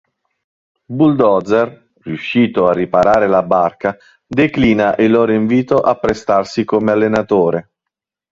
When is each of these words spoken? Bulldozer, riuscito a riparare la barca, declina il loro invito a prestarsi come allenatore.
Bulldozer, 0.85 1.91
riuscito 2.01 2.65
a 2.65 2.73
riparare 2.73 3.27
la 3.27 3.43
barca, 3.43 3.95
declina 4.25 4.95
il 4.97 5.11
loro 5.11 5.31
invito 5.31 5.79
a 5.79 5.93
prestarsi 5.95 6.63
come 6.65 6.89
allenatore. 6.89 7.71